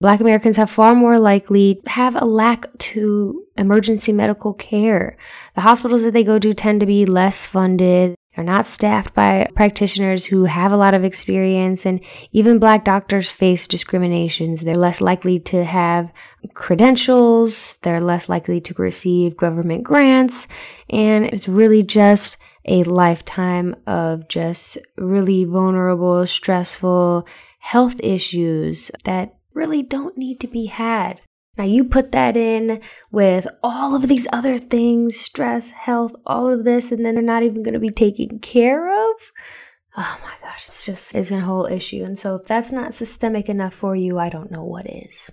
[0.00, 5.16] Black Americans have far more likely have a lack to emergency medical care.
[5.56, 8.14] The hospitals that they go to tend to be less funded.
[8.38, 11.98] They're not staffed by practitioners who have a lot of experience, and
[12.30, 14.60] even black doctors face discriminations.
[14.60, 16.12] They're less likely to have
[16.54, 20.46] credentials, they're less likely to receive government grants,
[20.88, 27.26] and it's really just a lifetime of just really vulnerable, stressful
[27.58, 31.20] health issues that really don't need to be had.
[31.58, 36.64] Now, you put that in with all of these other things stress, health, all of
[36.64, 39.16] this, and then they're not even going to be taken care of.
[39.96, 42.04] Oh my gosh, it's just it's a whole issue.
[42.04, 45.30] And so, if that's not systemic enough for you, I don't know what is.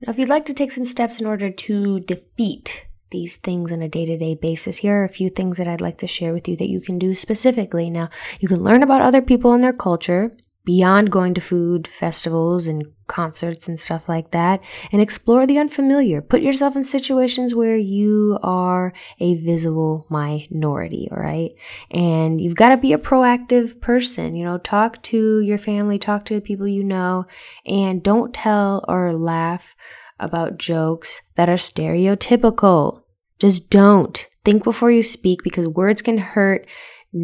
[0.00, 3.80] Now, if you'd like to take some steps in order to defeat these things on
[3.80, 6.32] a day to day basis, here are a few things that I'd like to share
[6.32, 7.88] with you that you can do specifically.
[7.88, 8.10] Now,
[8.40, 10.32] you can learn about other people and their culture
[10.68, 16.20] beyond going to food festivals and concerts and stuff like that and explore the unfamiliar.
[16.20, 21.52] Put yourself in situations where you are a visible minority, all right?
[21.90, 26.26] And you've got to be a proactive person, you know, talk to your family, talk
[26.26, 27.24] to the people you know,
[27.64, 29.74] and don't tell or laugh
[30.20, 33.04] about jokes that are stereotypical.
[33.38, 34.26] Just don't.
[34.44, 36.66] Think before you speak because words can hurt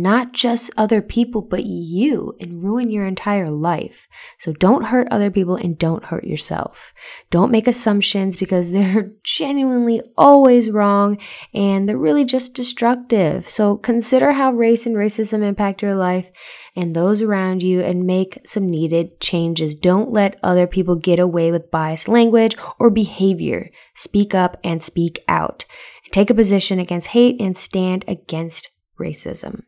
[0.03, 4.09] not just other people, but you and ruin your entire life.
[4.39, 6.93] So don't hurt other people and don't hurt yourself.
[7.31, 11.19] Don't make assumptions because they're genuinely always wrong
[11.53, 13.49] and they're really just destructive.
[13.49, 16.31] So consider how race and racism impact your life
[16.77, 19.75] and those around you and make some needed changes.
[19.75, 23.71] Don't let other people get away with biased language or behavior.
[23.95, 25.65] Speak up and speak out.
[26.11, 29.63] Take a position against hate and stand against racism.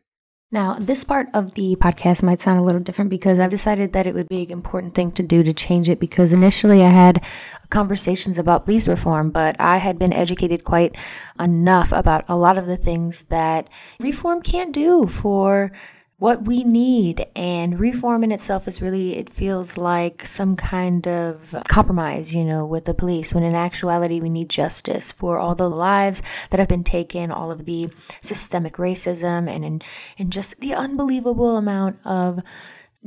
[0.49, 4.07] Now, this part of the podcast might sound a little different because I've decided that
[4.07, 7.21] it would be an important thing to do to change it because initially I had
[7.69, 10.95] conversations about police reform, but I had been educated quite
[11.37, 13.67] enough about a lot of the things that
[13.99, 15.73] reform can't do for
[16.19, 21.55] what we need and reform in itself is really it feels like some kind of
[21.67, 25.69] compromise you know with the police when in actuality we need justice for all the
[25.69, 27.87] lives that have been taken all of the
[28.19, 29.83] systemic racism and
[30.17, 32.41] and just the unbelievable amount of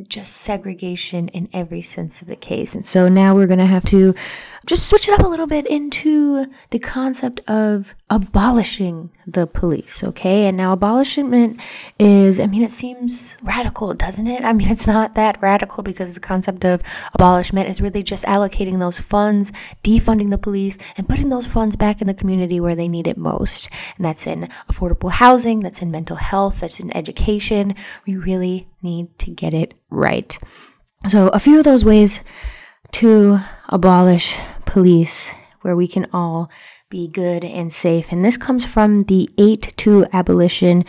[0.08, 2.74] just segregation in every sense of the case.
[2.74, 4.14] And so now we're going to have to
[4.66, 10.46] just switch it up a little bit into the concept of abolishing the police, okay?
[10.46, 11.60] And now abolishment
[11.98, 14.44] is, I mean, it seems radical, doesn't it?
[14.44, 16.82] I mean, it's not that radical because the concept of
[17.14, 22.00] abolishment is really just allocating those funds, defunding the police, and putting those funds back
[22.00, 23.70] in the community where they need it most.
[23.96, 27.74] And that's in affordable housing, that's in mental health, that's in education.
[28.06, 30.38] We really need to get it right.
[31.08, 32.20] So, a few of those ways
[32.92, 35.30] to abolish police
[35.62, 36.50] where we can all
[36.88, 38.10] be good and safe.
[38.10, 40.84] And this comes from the 8 to Abolition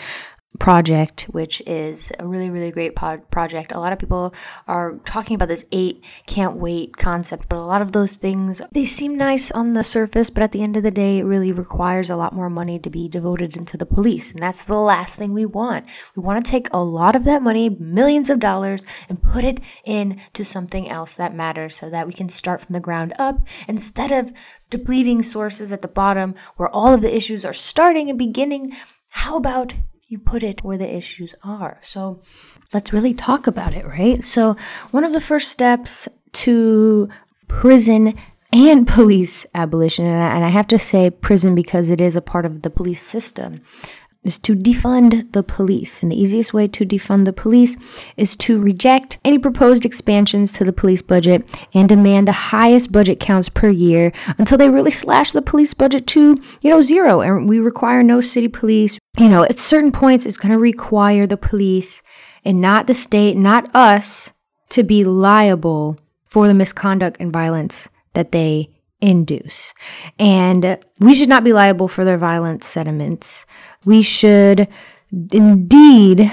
[0.60, 3.72] project, which is a really, really great pod- project.
[3.72, 4.34] A lot of people
[4.68, 8.86] are talking about this eight can't wait concept, but a lot of those things, they
[8.86, 12.10] seem nice on the surface, but at the end of the day, it really requires
[12.10, 14.32] a lot more money to be devoted into the police.
[14.32, 15.86] And that's the last thing we want.
[16.16, 19.62] We want to take a lot of that money, millions of dollars, and put it
[19.86, 24.12] into something else that matters so that we can start from the ground up instead
[24.12, 24.34] of
[24.70, 28.76] depleting sources at the bottom where all of the issues are starting and beginning.
[29.10, 29.74] How about
[30.12, 31.80] you put it where the issues are.
[31.84, 32.22] So
[32.74, 34.22] let's really talk about it, right?
[34.22, 34.58] So,
[34.92, 37.08] one of the first steps to
[37.48, 38.16] prison
[38.52, 42.62] and police abolition, and I have to say prison because it is a part of
[42.62, 43.62] the police system,
[44.24, 46.02] is to defund the police.
[46.02, 47.76] And the easiest way to defund the police
[48.18, 53.20] is to reject any proposed expansions to the police budget and demand the highest budget
[53.20, 57.22] counts per year until they really slash the police budget to, you know, zero.
[57.22, 59.00] And we require no city police.
[59.18, 62.02] You know, at certain points, it's going to require the police
[62.46, 64.32] and not the state, not us,
[64.70, 68.70] to be liable for the misconduct and violence that they
[69.02, 69.74] induce.
[70.18, 73.46] And we should not be liable for their violent sentiments
[73.86, 74.68] we should
[75.32, 76.32] indeed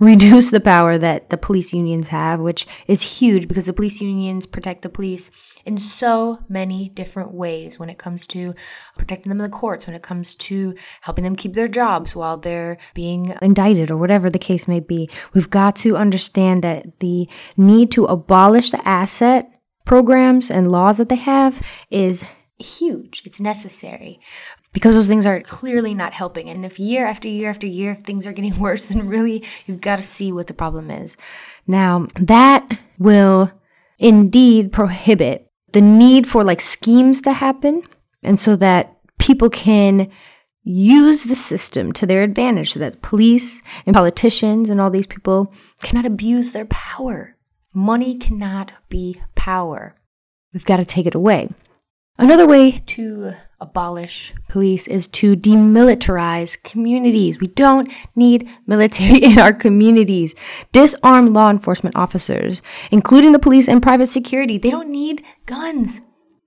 [0.00, 4.46] reduce the power that the police unions have, which is huge because the police unions
[4.46, 5.30] protect the police
[5.64, 8.54] in so many different ways when it comes to
[8.96, 12.36] protecting them in the courts, when it comes to helping them keep their jobs while
[12.36, 15.10] they're being indicted or whatever the case may be.
[15.34, 19.50] We've got to understand that the need to abolish the asset
[19.84, 22.24] programs and laws that they have is
[22.58, 23.22] huge.
[23.24, 24.20] It's necessary
[24.78, 26.48] because those things are clearly not helping.
[26.48, 29.96] And if year after year after year things are getting worse, then really you've got
[29.96, 31.16] to see what the problem is.
[31.66, 33.50] Now, that will
[33.98, 37.82] indeed prohibit the need for like schemes to happen
[38.22, 40.08] and so that people can
[40.62, 45.52] use the system to their advantage so that police and politicians and all these people
[45.82, 47.34] cannot abuse their power.
[47.74, 49.96] Money cannot be power.
[50.54, 51.50] We've got to take it away.
[52.16, 57.40] Another way to abolish police is to demilitarize communities.
[57.40, 60.34] We don't need military in our communities.
[60.72, 64.58] Disarm law enforcement officers, including the police and private security.
[64.58, 66.00] They don't need guns.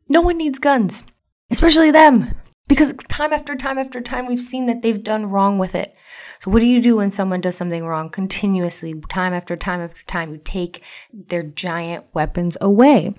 [0.09, 1.03] No one needs guns,
[1.49, 2.35] especially them.
[2.67, 5.93] Because time after time after time, we've seen that they've done wrong with it.
[6.39, 10.03] So, what do you do when someone does something wrong continuously, time after time after
[10.05, 10.31] time?
[10.31, 10.81] You take
[11.11, 13.13] their giant weapons away.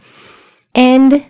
[0.74, 1.26] And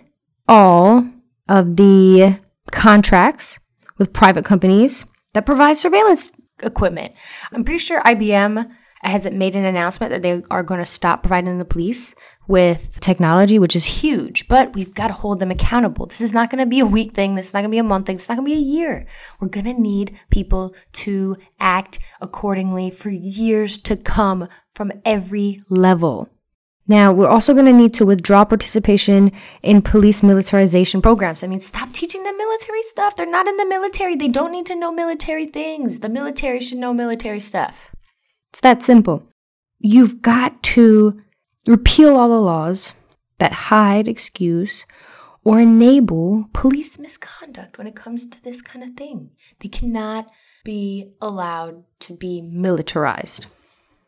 [0.47, 1.05] all
[1.49, 2.39] of the
[2.73, 3.59] contracts
[3.97, 7.13] with private companies that provide surveillance equipment.
[7.51, 8.69] I'm pretty sure IBM
[9.01, 12.15] has made an announcement that they are going to stop providing the police
[12.47, 16.05] with technology, which is huge, but we've got to hold them accountable.
[16.05, 17.35] This is not going to be a week thing.
[17.35, 18.15] This is not going to be a month thing.
[18.15, 19.05] It's not going to be a year.
[19.39, 26.29] We're going to need people to act accordingly for years to come from every level.
[26.87, 29.31] Now, we're also going to need to withdraw participation
[29.61, 31.41] in police militarization programs.
[31.41, 33.15] I mean, stop teaching them military stuff.
[33.15, 34.15] They're not in the military.
[34.15, 35.99] They don't need to know military things.
[35.99, 37.95] The military should know military stuff.
[38.51, 39.23] It's that simple.
[39.79, 41.21] You've got to
[41.67, 42.93] repeal all the laws
[43.37, 44.85] that hide, excuse,
[45.45, 49.31] or enable police misconduct when it comes to this kind of thing.
[49.59, 50.29] They cannot
[50.63, 53.45] be allowed to be militarized.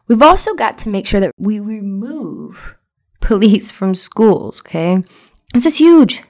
[0.07, 2.75] We've also got to make sure that we remove
[3.21, 5.03] police from schools, okay?
[5.53, 6.23] This is huge.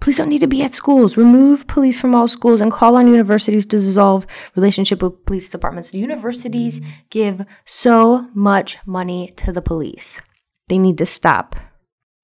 [0.00, 1.16] Police don't need to be at schools.
[1.16, 4.26] Remove police from all schools and call on universities to dissolve
[4.56, 5.94] relationship with police departments.
[5.94, 10.20] Universities give so much money to the police.
[10.68, 11.54] They need to stop.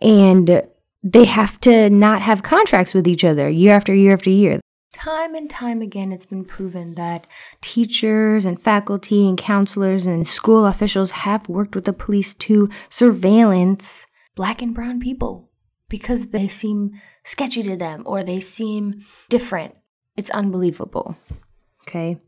[0.00, 0.62] And
[1.02, 4.60] they have to not have contracts with each other year after year after year.
[4.96, 7.26] Time and time again, it's been proven that
[7.60, 14.06] teachers and faculty and counselors and school officials have worked with the police to surveillance
[14.34, 15.50] black and brown people
[15.90, 16.92] because they seem
[17.24, 19.76] sketchy to them or they seem different.
[20.16, 21.14] It's unbelievable.
[21.86, 22.18] Okay.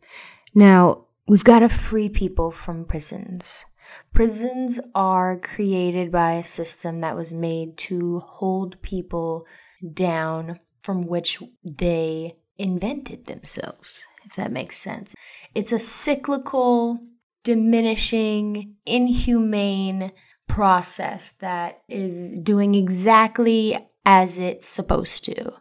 [0.55, 3.64] Now, we've got to free people from prisons.
[4.12, 9.47] Prisons are created by a system that was made to hold people
[9.95, 15.15] down from which they invented themselves, if that makes sense.
[15.55, 16.99] It's a cyclical,
[17.45, 20.13] diminishing, inhumane
[20.49, 25.53] process that is doing exactly as it's supposed to,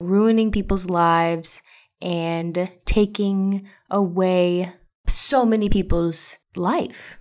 [0.00, 1.62] ruining people's lives
[2.00, 4.72] and taking away
[5.06, 7.18] so many people's life.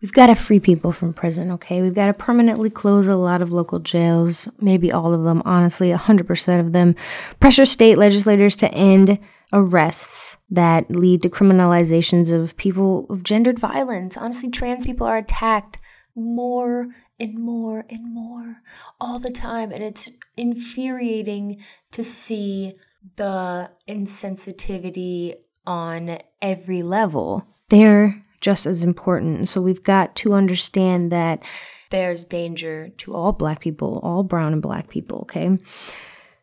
[0.00, 1.82] We've got to free people from prison, okay?
[1.82, 5.90] We've got to permanently close a lot of local jails, maybe all of them, honestly,
[5.90, 6.94] 100% of them.
[7.38, 9.18] Pressure state legislators to end
[9.52, 14.16] arrests that lead to criminalizations of people of gendered violence.
[14.16, 15.76] Honestly, trans people are attacked
[16.14, 16.86] more
[17.18, 18.62] and more and more
[19.00, 21.60] all the time, and it's infuriating
[21.92, 22.74] to see
[23.16, 25.34] the insensitivity
[25.66, 27.46] on every level.
[27.68, 29.48] They're just as important.
[29.48, 31.42] So we've got to understand that
[31.90, 35.58] there's danger to all black people, all brown and black people, okay?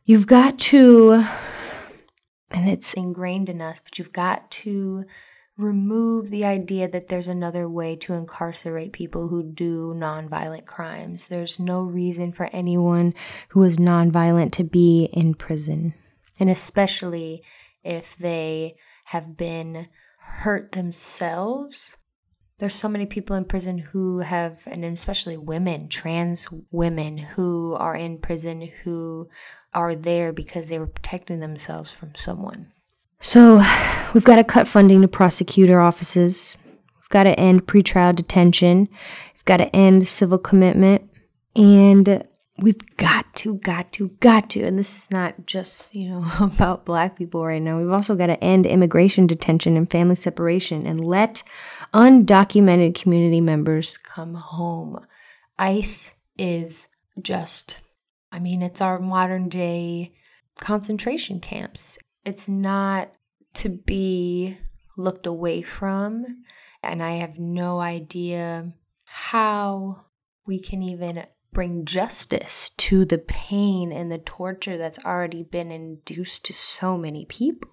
[0.05, 1.25] You've got to,
[2.51, 5.05] and it's ingrained in us, but you've got to
[5.57, 11.27] remove the idea that there's another way to incarcerate people who do nonviolent crimes.
[11.27, 13.13] There's no reason for anyone
[13.49, 15.95] who is nonviolent to be in prison.
[16.39, 17.41] And especially
[17.83, 18.75] if they
[19.05, 19.87] have been
[20.27, 21.95] hurt themselves.
[22.59, 27.95] There's so many people in prison who have, and especially women, trans women who are
[27.95, 29.29] in prison who
[29.73, 32.71] are there because they were protecting themselves from someone.
[33.19, 33.63] So
[34.13, 36.57] we've got to cut funding to prosecutor offices.
[36.95, 38.89] We've got to end pretrial detention.
[39.33, 41.09] We've got to end civil commitment.
[41.55, 42.27] And
[42.59, 46.85] we've got to, got to, got to, and this is not just, you know, about
[46.85, 47.79] black people right now.
[47.79, 51.43] We've also got to end immigration detention and family separation and let
[51.93, 55.05] undocumented community members come home.
[55.59, 56.87] ICE is
[57.21, 57.79] just,
[58.31, 60.13] I mean, it's our modern day
[60.59, 61.97] concentration camps.
[62.25, 63.11] It's not
[63.55, 64.57] to be
[64.97, 66.43] looked away from,
[66.83, 68.73] and I have no idea
[69.05, 70.05] how
[70.45, 76.45] we can even bring justice to the pain and the torture that's already been induced
[76.45, 77.71] to so many people.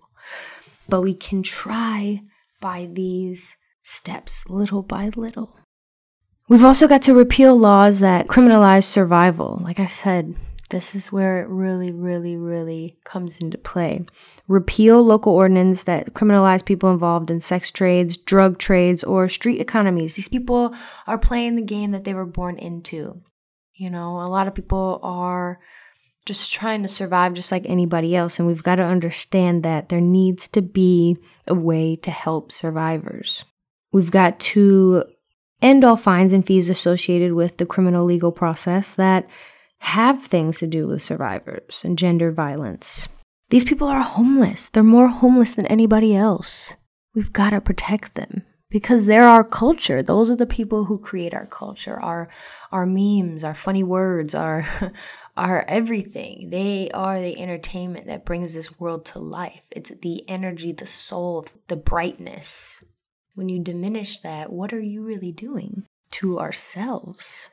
[0.89, 2.23] But we can try
[2.61, 5.59] by these steps, little by little.
[6.49, 9.61] We've also got to repeal laws that criminalize survival.
[9.63, 10.35] Like I said,
[10.71, 14.05] this is where it really, really, really comes into play.
[14.49, 20.17] Repeal local ordinance that criminalize people involved in sex trades, drug trades, or street economies.
[20.17, 20.75] These people
[21.07, 23.23] are playing the game that they were born into.
[23.75, 25.59] You know, a lot of people are
[26.27, 28.39] just trying to survive just like anybody else.
[28.39, 33.45] And we've got to understand that there needs to be a way to help survivors.
[33.93, 35.05] We've got to
[35.61, 39.29] end all fines and fees associated with the criminal legal process that
[39.79, 43.09] have things to do with survivors and gender violence.
[43.51, 44.71] These people are homeless.
[44.71, 46.73] They're more homeless than anybody else.
[47.15, 48.45] We've got to protect them
[48.75, 50.03] because they're our culture.
[50.03, 52.29] Those are the people who create our culture, our
[52.73, 54.67] our memes, our funny words, our
[55.37, 56.51] our everything.
[56.51, 59.65] They are the entertainment that brings this world to life.
[59.71, 62.83] It's the energy, the soul, the brightness.
[63.37, 67.51] When you diminish that, what are you really doing to ourselves?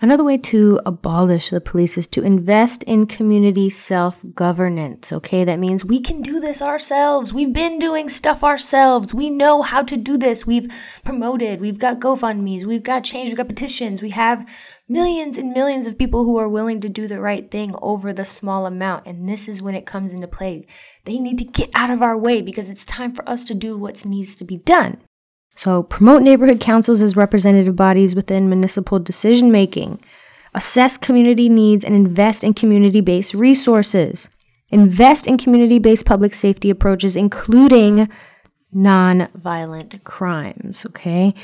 [0.00, 5.12] Another way to abolish the police is to invest in community self governance.
[5.12, 7.32] Okay, that means we can do this ourselves.
[7.32, 9.14] We've been doing stuff ourselves.
[9.14, 10.46] We know how to do this.
[10.46, 10.70] We've
[11.04, 14.46] promoted, we've got GoFundMe's, we've got change, we've got petitions, we have
[14.88, 18.24] millions and millions of people who are willing to do the right thing over the
[18.24, 19.06] small amount.
[19.06, 20.66] And this is when it comes into play.
[21.04, 23.78] They need to get out of our way because it's time for us to do
[23.78, 24.98] what needs to be done.
[25.54, 30.00] So, promote neighborhood councils as representative bodies within municipal decision making.
[30.54, 34.28] Assess community needs and invest in community based resources.
[34.70, 38.08] Invest in community based public safety approaches, including
[38.72, 41.34] non-violent crimes, okay?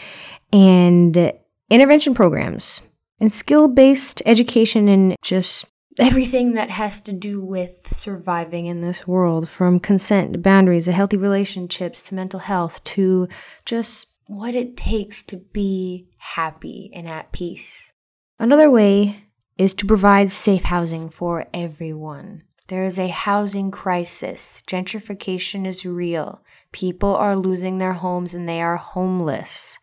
[0.52, 1.32] And
[1.70, 2.80] intervention programs
[3.20, 5.66] and skill based education and just
[5.98, 10.92] everything that has to do with surviving in this world from consent to boundaries to
[10.92, 13.28] healthy relationships to mental health to
[13.64, 17.92] just what it takes to be happy and at peace.
[18.38, 19.24] Another way
[19.58, 22.42] is to provide safe housing for everyone.
[22.68, 24.62] There is a housing crisis.
[24.66, 26.40] Gentrification is real.
[26.72, 29.78] People are losing their homes and they are homeless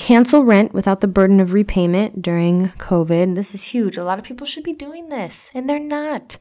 [0.00, 3.34] cancel rent without the burden of repayment during COVID.
[3.34, 3.98] This is huge.
[3.98, 6.38] A lot of people should be doing this, and they're not.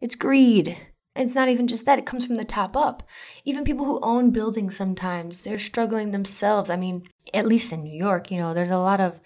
[0.00, 0.78] It's greed.
[1.16, 3.02] It's not even just that, it comes from the top up.
[3.44, 6.70] Even people who own buildings sometimes, they're struggling themselves.
[6.70, 9.18] I mean, at least in New York, you know, there's a lot of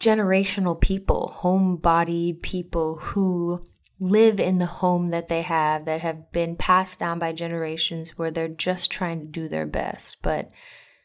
[0.00, 3.68] generational people, homebodied people who
[4.00, 8.32] live in the home that they have that have been passed down by generations where
[8.32, 10.50] they're just trying to do their best, but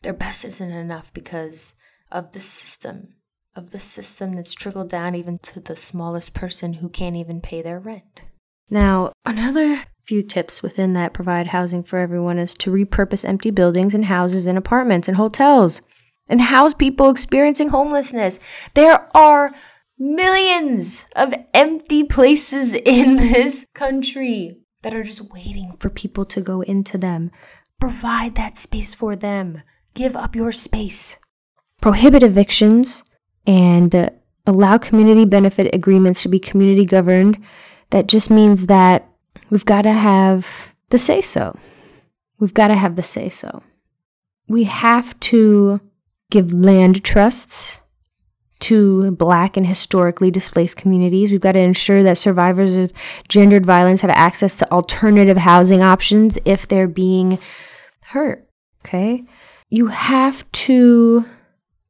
[0.01, 1.75] their best isn't enough because
[2.11, 3.15] of the system,
[3.55, 7.61] of the system that's trickled down even to the smallest person who can't even pay
[7.61, 8.21] their rent.
[8.69, 13.93] Now, another few tips within that provide housing for everyone is to repurpose empty buildings
[13.93, 15.81] and houses and apartments and hotels
[16.29, 18.39] and house people experiencing homelessness.
[18.73, 19.51] There are
[19.97, 26.61] millions of empty places in this country that are just waiting for people to go
[26.61, 27.31] into them.
[27.79, 29.61] Provide that space for them.
[29.93, 31.17] Give up your space
[31.81, 33.03] prohibit evictions,
[33.45, 34.09] and uh,
[34.45, 37.37] allow community benefit agreements to be community governed.
[37.91, 39.07] That just means that
[39.49, 41.57] we've got to have the say so.
[42.39, 43.63] We've got to have the say so.
[44.47, 45.79] We have to
[46.29, 47.79] give land trusts
[48.59, 51.31] to black and historically displaced communities.
[51.31, 52.91] We've got to ensure that survivors of
[53.27, 57.39] gendered violence have access to alternative housing options if they're being
[58.03, 58.47] hurt.
[58.83, 59.23] Okay?
[59.69, 61.25] You have to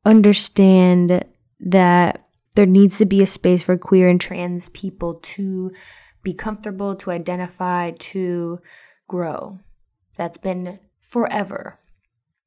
[0.08, 1.26] understand
[1.60, 5.72] that there needs to be a space for queer and trans people to
[6.24, 8.60] be comfortable, to identify, to
[9.08, 9.60] grow.
[10.16, 11.80] That's been forever.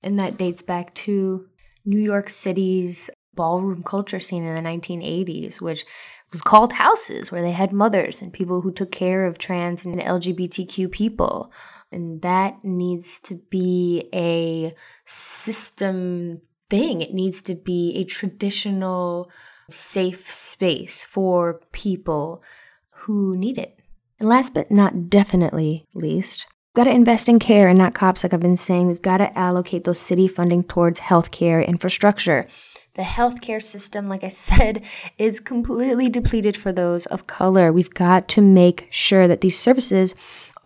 [0.03, 1.47] And that dates back to
[1.85, 5.85] New York City's ballroom culture scene in the 1980s, which
[6.33, 10.01] was called houses, where they had mothers and people who took care of trans and
[10.01, 11.53] LGBTQ people.
[11.93, 14.73] And that needs to be a
[15.05, 16.41] system
[16.71, 17.03] thing.
[17.03, 19.31] It needs to be a traditional,
[19.69, 22.43] safe space for people
[22.91, 23.81] who need it.
[24.19, 28.23] And last but not definitely least, we've got to invest in care and not cops,
[28.23, 28.87] like I've been saying.
[28.87, 32.47] We've got to allocate those city funding towards healthcare infrastructure.
[32.95, 34.85] The healthcare system, like I said,
[35.19, 37.73] is completely depleted for those of color.
[37.73, 40.15] We've got to make sure that these services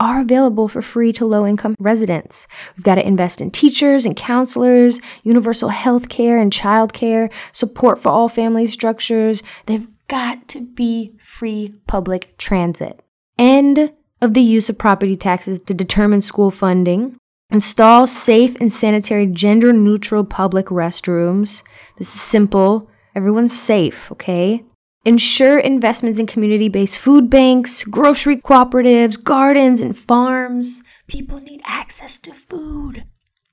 [0.01, 2.47] are available for free to low income residents.
[2.76, 7.99] We've got to invest in teachers and counselors, universal health care and child care, support
[7.99, 9.42] for all family structures.
[9.66, 13.01] They've got to be free public transit.
[13.38, 17.16] End of the use of property taxes to determine school funding.
[17.51, 21.62] Install safe and sanitary gender neutral public restrooms.
[21.99, 22.90] This is simple.
[23.14, 24.64] Everyone's safe, okay?
[25.05, 30.82] Ensure investments in community based food banks, grocery cooperatives, gardens, and farms.
[31.07, 33.05] People need access to food.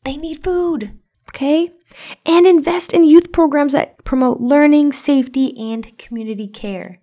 [0.06, 0.97] They need food,
[1.30, 1.74] okay?
[2.26, 7.02] And invest in youth programs that promote learning, safety, and community care.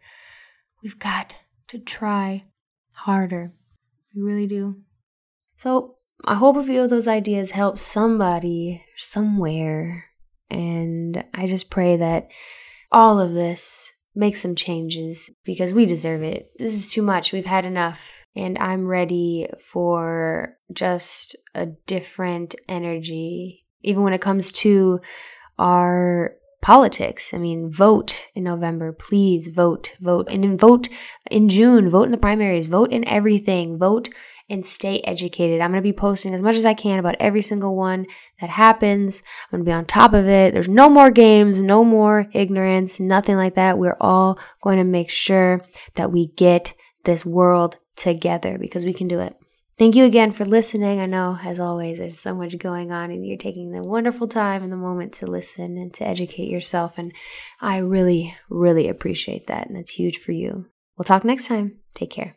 [0.82, 1.36] We've got
[1.68, 2.44] to try
[2.92, 3.53] harder.
[4.14, 4.76] We really do.
[5.57, 10.07] So, I hope a few of those ideas help somebody somewhere.
[10.51, 12.28] And I just pray that
[12.90, 16.51] all of this makes some changes because we deserve it.
[16.59, 17.33] This is too much.
[17.33, 18.25] We've had enough.
[18.35, 25.01] And I'm ready for just a different energy, even when it comes to
[25.59, 27.33] our politics.
[27.33, 30.89] I mean, vote in November, please vote, vote, and then vote
[31.31, 34.09] in June, vote in the primaries, vote in everything, vote
[34.51, 35.61] and stay educated.
[35.61, 38.07] I'm going to be posting as much as I can about every single one
[38.40, 39.22] that happens.
[39.44, 40.55] I'm going to be on top of it.
[40.55, 43.78] There's no more games, no more ignorance, nothing like that.
[43.78, 45.62] We're all going to make sure
[45.96, 46.74] that we get
[47.05, 49.34] this world together because we can do it.
[49.78, 50.99] Thank you again for listening.
[50.99, 54.64] I know, as always, there's so much going on, and you're taking the wonderful time
[54.64, 56.99] and the moment to listen and to educate yourself.
[56.99, 57.12] And
[57.61, 59.68] I really, really appreciate that.
[59.68, 60.66] And that's huge for you.
[60.96, 61.78] We'll talk next time.
[61.94, 62.34] Take care.